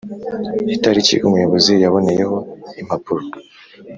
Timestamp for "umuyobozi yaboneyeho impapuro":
1.27-3.23